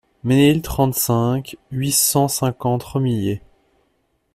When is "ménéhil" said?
0.23-0.63